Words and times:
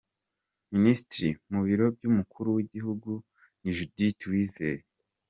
Ministre 0.73 1.27
mu 1.51 1.59
biro 1.67 1.85
by’umukuru 1.95 2.47
w’igihugu 2.55 3.11
ni 3.61 3.71
Judith 3.77 4.21
Uwizeye 4.27 4.81